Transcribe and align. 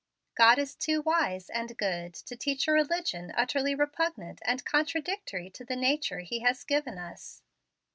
God 0.33 0.57
is 0.57 0.73
too 0.75 0.99
wise 0.99 1.47
and 1.47 1.77
good 1.77 2.15
to 2.15 2.35
teach 2.35 2.67
a 2.67 2.71
religion 2.71 3.31
utterly 3.37 3.75
repugnant 3.75 4.41
and 4.43 4.65
contradictory 4.65 5.51
to 5.51 5.63
the 5.63 5.75
nature 5.75 6.21
He 6.21 6.39
has 6.39 6.63
given 6.63 6.97
us. 6.97 7.43